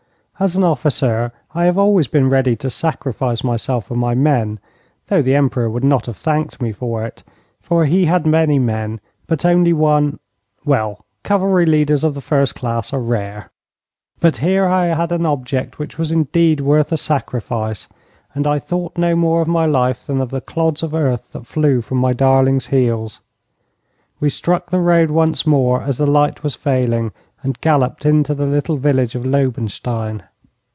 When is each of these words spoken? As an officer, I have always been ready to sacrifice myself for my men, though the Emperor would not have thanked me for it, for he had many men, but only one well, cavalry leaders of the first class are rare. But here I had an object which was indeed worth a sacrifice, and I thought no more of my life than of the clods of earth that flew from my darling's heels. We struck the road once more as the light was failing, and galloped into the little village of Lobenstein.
As 0.39 0.55
an 0.55 0.63
officer, 0.63 1.31
I 1.53 1.65
have 1.65 1.77
always 1.77 2.07
been 2.07 2.27
ready 2.27 2.55
to 2.55 2.69
sacrifice 2.71 3.43
myself 3.43 3.85
for 3.85 3.95
my 3.95 4.15
men, 4.15 4.59
though 5.05 5.21
the 5.21 5.35
Emperor 5.35 5.69
would 5.69 5.83
not 5.83 6.07
have 6.07 6.17
thanked 6.17 6.59
me 6.59 6.71
for 6.71 7.05
it, 7.05 7.21
for 7.61 7.85
he 7.85 8.05
had 8.05 8.25
many 8.25 8.57
men, 8.57 8.99
but 9.27 9.45
only 9.45 9.71
one 9.71 10.17
well, 10.65 11.05
cavalry 11.23 11.67
leaders 11.67 12.03
of 12.03 12.15
the 12.15 12.21
first 12.21 12.55
class 12.55 12.91
are 12.91 12.99
rare. 13.01 13.51
But 14.19 14.37
here 14.37 14.65
I 14.65 14.87
had 14.87 15.11
an 15.11 15.27
object 15.27 15.77
which 15.77 15.99
was 15.99 16.11
indeed 16.11 16.59
worth 16.59 16.91
a 16.91 16.97
sacrifice, 16.97 17.87
and 18.33 18.47
I 18.47 18.57
thought 18.57 18.97
no 18.97 19.15
more 19.15 19.43
of 19.43 19.47
my 19.47 19.67
life 19.67 20.07
than 20.07 20.19
of 20.19 20.31
the 20.31 20.41
clods 20.41 20.81
of 20.81 20.95
earth 20.95 21.33
that 21.33 21.45
flew 21.45 21.81
from 21.81 21.99
my 21.99 22.13
darling's 22.13 22.65
heels. 22.65 23.21
We 24.19 24.31
struck 24.31 24.71
the 24.71 24.79
road 24.79 25.11
once 25.11 25.45
more 25.45 25.83
as 25.83 25.99
the 25.99 26.07
light 26.07 26.41
was 26.41 26.55
failing, 26.55 27.11
and 27.43 27.61
galloped 27.61 28.07
into 28.07 28.33
the 28.33 28.47
little 28.47 28.77
village 28.77 29.13
of 29.13 29.23
Lobenstein. 29.23 30.23